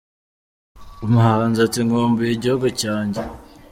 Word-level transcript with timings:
Umuhanzi 1.05 1.59
ati 1.67 1.79
nkumbuye 1.87 2.31
igihugu 2.33 2.67
cyanjye 2.81 3.21